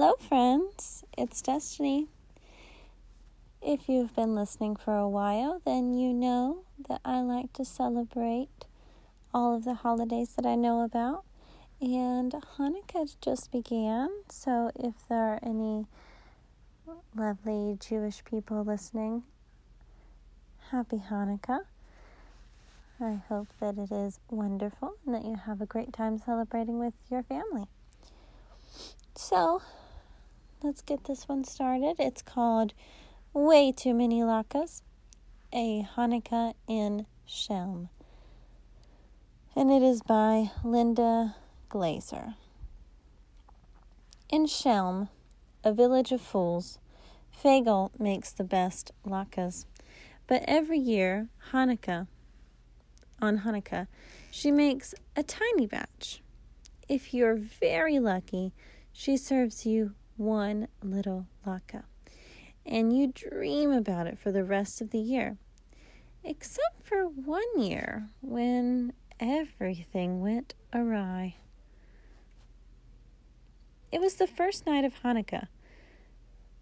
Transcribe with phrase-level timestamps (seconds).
[0.00, 1.04] Hello, friends.
[1.18, 2.06] It's Destiny.
[3.60, 8.64] If you've been listening for a while, then you know that I like to celebrate
[9.34, 11.26] all of the holidays that I know about.
[11.82, 15.84] And Hanukkah just began, so if there are any
[17.14, 19.24] lovely Jewish people listening,
[20.70, 21.66] happy Hanukkah.
[22.98, 26.94] I hope that it is wonderful and that you have a great time celebrating with
[27.10, 27.66] your family.
[29.14, 29.60] So,
[30.62, 31.96] let's get this one started.
[31.98, 32.74] It's called
[33.32, 34.82] Way Too Many Latkes,
[35.52, 37.88] a Hanukkah in Chelm.
[39.56, 41.36] And it is by Linda
[41.68, 42.34] Glaser.
[44.28, 45.08] In Chelm,
[45.64, 46.78] a village of fools,
[47.42, 49.64] Fagel makes the best latkes.
[50.26, 52.06] But every year, Hanukkah,
[53.20, 53.86] on Hanukkah,
[54.30, 56.22] she makes a tiny batch.
[56.88, 58.52] If you're very lucky,
[58.92, 61.82] she serves you one little latke,
[62.66, 65.38] and you dream about it for the rest of the year.
[66.22, 71.36] Except for one year when everything went awry.
[73.90, 75.48] It was the first night of Hanukkah.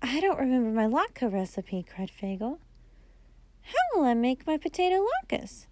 [0.00, 2.58] I don't remember my latke recipe, cried Fagel.
[3.62, 5.66] How will I make my potato latkes?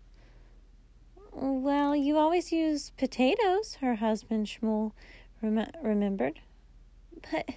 [1.32, 4.92] Well, you always use potatoes, her husband Shmuel
[5.40, 6.40] rem- remembered.
[7.30, 7.50] But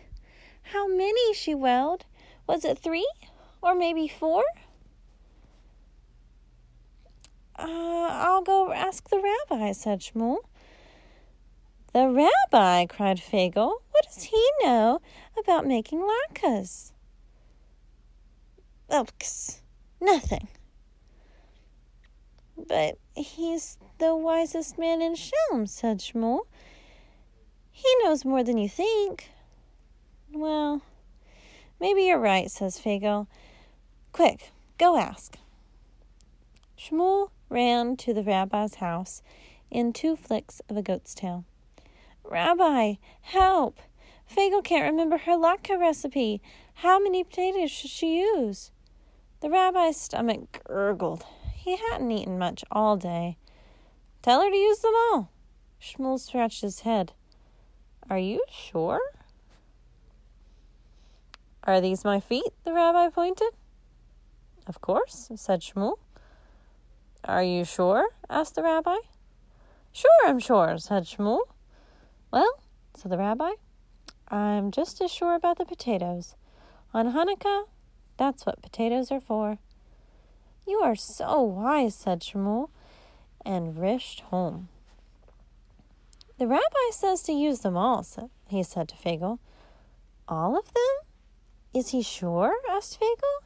[0.72, 1.34] how many?
[1.34, 2.06] she wailed.
[2.48, 3.10] Was it three?
[3.62, 4.44] Or maybe four?
[7.58, 10.38] Uh, I'll go ask the rabbi, said Shmuel.
[11.94, 13.82] The rabbi, cried Fagel.
[13.92, 15.02] What does he know
[15.38, 16.92] about making latkes?
[18.90, 19.06] Oh,
[20.00, 20.48] nothing.
[22.68, 26.42] But he's the wisest man in Chelm, said Shmuel.
[27.72, 29.30] He knows more than you think.
[30.32, 30.82] Well,
[31.80, 33.28] maybe you're right, says Fagel.
[34.12, 35.38] Quick, go ask.
[36.78, 39.22] Shmuel ran to the rabbi's house
[39.72, 41.46] in two flicks of a goat's tail.
[42.24, 43.80] Rabbi, help!
[44.30, 46.42] Fagel can't remember her latke recipe.
[46.76, 48.72] How many potatoes should she use?
[49.42, 51.26] The rabbi's stomach gurgled.
[51.56, 53.38] He hadn't eaten much all day.
[54.22, 55.32] Tell her to use them all.
[55.82, 57.14] Shmuel scratched his head.
[58.10, 59.02] Are you sure?
[61.70, 62.52] Are these my feet?
[62.64, 63.52] the rabbi pointed.
[64.66, 66.00] Of course, said Shmuel.
[67.24, 68.10] Are you sure?
[68.28, 68.96] asked the rabbi.
[69.92, 71.42] Sure, I'm sure, said Shmuel.
[72.34, 72.60] Well,
[72.96, 73.52] said the rabbi,
[74.30, 76.34] I'm just as sure about the potatoes.
[76.92, 77.66] On Hanukkah,
[78.18, 79.60] that's what potatoes are for.
[80.66, 82.72] You are so wise, said Shmuel,
[83.46, 84.70] and rished home.
[86.40, 88.04] The rabbi says to use them all,
[88.48, 89.38] he said to Fagel.
[90.28, 91.09] All of them?
[91.74, 92.56] Is he sure?
[92.70, 93.46] asked Fagel.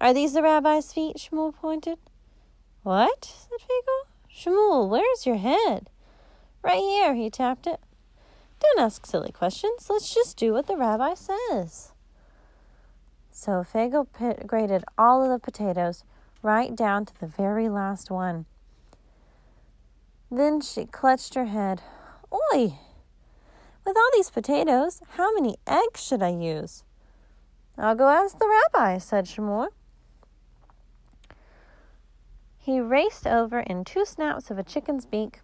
[0.00, 1.16] Are these the rabbi's feet?
[1.16, 1.98] Shmuel pointed.
[2.82, 3.24] What?
[3.24, 4.08] said Fagel.
[4.30, 5.88] Shmuel, where's your head?
[6.62, 7.80] Right here, he tapped it.
[8.60, 9.88] Don't ask silly questions.
[9.88, 11.92] Let's just do what the rabbi says.
[13.30, 14.06] So Fagel
[14.46, 16.04] grated all of the potatoes
[16.42, 18.46] right down to the very last one.
[20.30, 21.82] Then she clutched her head.
[22.32, 22.78] Oi!
[23.84, 26.84] With all these potatoes, how many eggs should I use?
[27.76, 29.68] I'll go ask the rabbi, said Shmuel.
[32.56, 35.40] He raced over in two snaps of a chicken's beak.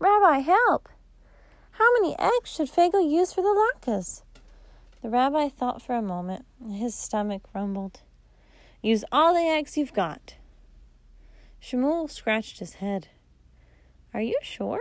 [0.00, 0.88] Rabbi, help!
[1.72, 4.22] How many eggs should Fagel use for the latkes?
[5.02, 6.44] The rabbi thought for a moment.
[6.70, 8.00] His stomach rumbled.
[8.82, 10.34] Use all the eggs you've got.
[11.62, 13.08] Shmuel scratched his head.
[14.12, 14.80] Are you sure?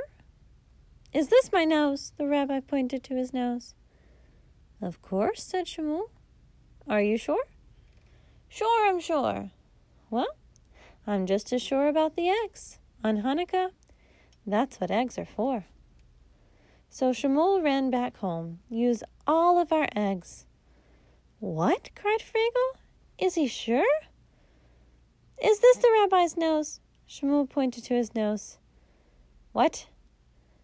[1.12, 2.14] Is this my nose?
[2.18, 3.74] The rabbi pointed to his nose.
[4.82, 6.10] Of course, said Shmuel.
[6.88, 7.46] Are you sure?
[8.48, 9.52] Sure, I'm sure.
[10.12, 10.36] Well,
[11.08, 12.80] I'm just as sure about the eggs.
[13.04, 13.72] On Hanukkah,
[14.46, 15.66] that's what eggs are for.
[16.90, 18.60] So Shmuel ran back home.
[18.70, 20.46] Use all of our eggs.
[21.40, 21.90] What?
[21.96, 22.80] cried Fagel.
[23.18, 23.86] Is he sure?
[25.42, 26.82] Is this the rabbi's nose?
[27.08, 28.58] Shmuel pointed to his nose.
[29.54, 29.88] What?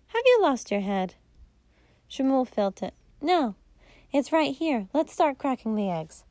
[0.07, 1.15] Have you lost your head?
[2.09, 2.93] Shmuel felt it.
[3.21, 3.55] No,
[4.11, 4.87] it's right here.
[4.93, 6.23] Let's start cracking the eggs.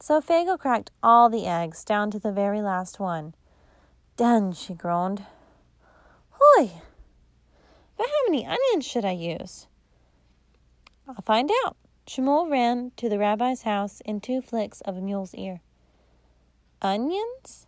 [0.00, 3.34] So Fagel cracked all the eggs down to the very last one.
[4.16, 5.26] Done, she groaned.
[6.30, 6.70] Hoy!
[7.96, 9.66] But how many onions should I use?
[11.08, 11.76] I'll find out.
[12.06, 15.60] Shmuel ran to the rabbi's house in two flicks of a mule's ear.
[16.80, 17.66] Onions?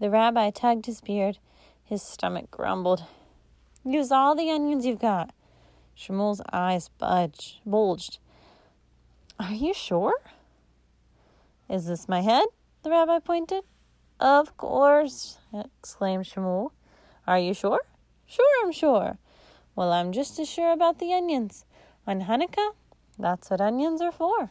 [0.00, 1.38] The rabbi tugged his beard.
[1.84, 3.04] His stomach grumbled.
[3.88, 5.32] Use all the onions you've got.
[5.96, 8.18] Shmuel's eyes budged, bulged.
[9.40, 10.12] Are you sure?
[11.70, 12.44] Is this my head?
[12.82, 13.64] The rabbi pointed.
[14.20, 16.72] Of course, exclaimed Shmuel.
[17.26, 17.80] Are you sure?
[18.26, 19.16] Sure, I'm sure.
[19.74, 21.64] Well, I'm just as sure about the onions.
[22.06, 22.72] On Hanukkah,
[23.18, 24.50] that's what onions are for.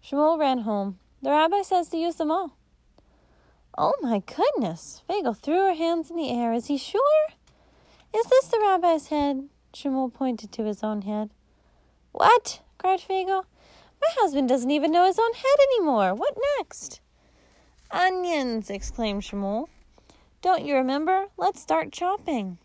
[0.00, 1.00] Shmuel ran home.
[1.22, 2.56] The rabbi says to use them all.
[3.76, 5.02] Oh my goodness!
[5.10, 6.52] Fagel threw her hands in the air.
[6.52, 7.26] Is he sure?
[8.14, 9.48] Is this the rabbi's head?
[9.72, 11.30] Shmuel pointed to his own head.
[12.12, 12.60] What?
[12.76, 13.44] cried Fagel.
[14.02, 16.14] My husband doesn't even know his own head anymore.
[16.14, 17.00] What next?
[17.90, 18.68] Onions!
[18.68, 19.68] exclaimed Shmuel.
[20.42, 21.28] Don't you remember?
[21.38, 22.58] Let's start chopping.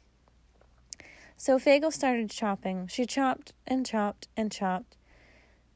[1.38, 2.88] So Fagel started chopping.
[2.88, 4.98] She chopped and chopped and chopped.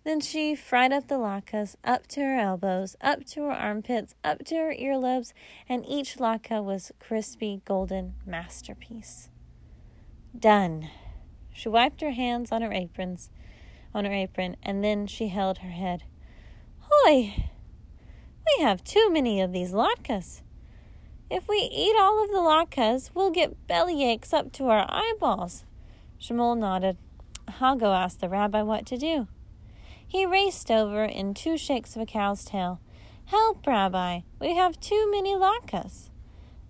[0.04, 4.44] Then she fried up the latkes up to her elbows, up to her armpits, up
[4.46, 5.32] to her earlobes,
[5.70, 9.30] and each latke was crispy golden masterpiece.
[10.38, 10.90] Done.
[11.54, 13.30] She wiped her hands on her aprons,
[13.94, 16.04] on her apron, and then she held her head.
[16.80, 17.50] Hoy!
[18.46, 20.42] We have too many of these latkes.
[21.30, 25.66] If we eat all of the latkes, we'll get belly aches up to our eyeballs.
[26.20, 26.98] Shmuel nodded.
[27.60, 29.28] I'll go ask the rabbi what to do.
[30.06, 32.82] He raced over in two shakes of a cow's tail.
[33.26, 34.22] Help, Rabbi!
[34.40, 36.10] We have too many latkes.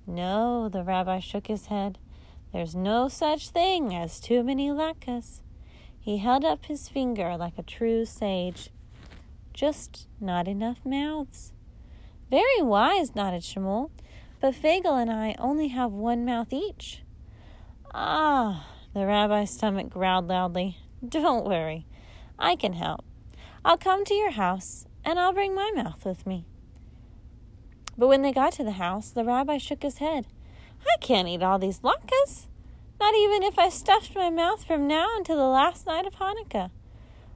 [0.06, 1.98] No, the rabbi shook his head.
[2.54, 5.42] There's no such thing as too many latkes.
[6.00, 8.70] He held up his finger like a true sage.
[9.54, 11.54] Just not enough mouths.
[12.30, 13.92] Very wise, nodded Shmuel.
[14.40, 17.04] But Fagel and I only have one mouth each.
[17.94, 20.78] Ah, the rabbi's stomach growled loudly.
[21.08, 21.86] Don't worry.
[22.40, 23.06] I can help.
[23.64, 26.46] I'll come to your house, and I'll bring my mouth with me.
[27.98, 30.26] But when they got to the house, the rabbi shook his head.
[30.88, 32.48] I can't eat all these latkes,
[33.00, 36.72] not even if I stuffed my mouth from now until the last night of Hanukkah.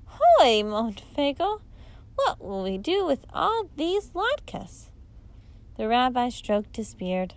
[0.06, 1.62] Hoy, moaned Fagel,
[2.16, 4.86] what will we do with all these latkes?
[5.78, 7.34] The rabbi stroked his beard.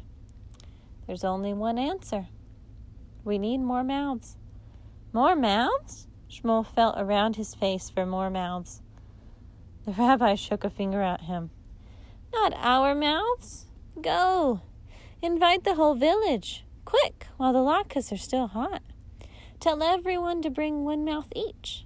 [1.07, 2.29] There's only one answer.
[3.25, 4.37] We need more mouths.
[5.13, 6.07] More mouths?
[6.31, 8.83] Shmuel felt around his face for more mouths.
[9.87, 11.51] The rabbi shook a finger at him.
[12.33, 13.67] Not our mouths.
[14.01, 14.61] Go.
[15.21, 16.65] Invite the whole village.
[16.85, 18.83] Quick, while the latkes are still hot.
[19.59, 21.85] Tell everyone to bring one mouth each.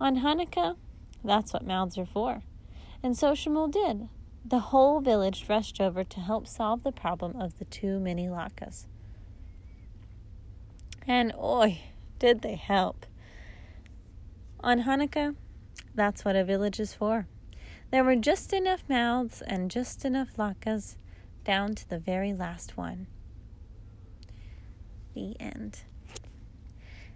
[0.00, 0.76] On Hanukkah,
[1.22, 2.42] that's what mouths are for.
[3.02, 4.08] And so Shmuel did.
[4.46, 8.86] The whole village rushed over to help solve the problem of the too many latkes.
[11.06, 11.80] And oi,
[12.18, 13.04] did they help!
[14.60, 15.36] On Hanukkah,
[15.94, 17.26] that's what a village is for.
[17.90, 20.96] There were just enough mouths and just enough latkes
[21.44, 23.06] down to the very last one.
[25.14, 25.82] The end.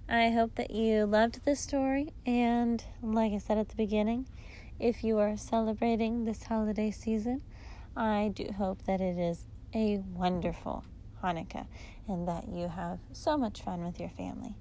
[0.08, 4.26] I hope that you loved this story, and like I said at the beginning,
[4.78, 7.42] if you are celebrating this holiday season,
[7.96, 9.44] I do hope that it is
[9.75, 10.84] a wonderful
[11.22, 11.66] Hanukkah
[12.06, 14.54] and that you have so much fun with your family.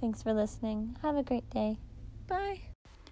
[0.00, 0.96] Thanks for listening.
[1.02, 1.78] Have a great day.
[2.26, 2.71] Bye.